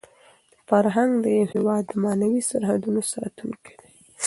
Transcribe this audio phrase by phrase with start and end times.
[0.67, 3.89] فرهنګ د یو هېواد د معنوي سرحدونو ساتونکی دی.